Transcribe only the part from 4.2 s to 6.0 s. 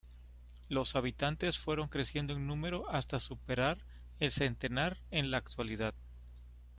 centenar en la actualidad.